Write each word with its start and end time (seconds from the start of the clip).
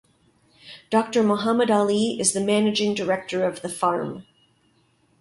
Doctor 0.89 1.21
Mohammad 1.21 1.69
Ali 1.69 2.19
is 2.19 2.33
the 2.33 2.41
Managing 2.41 2.95
Director 2.95 3.43
of 3.45 3.61
the 3.61 3.69
farm. 3.69 4.25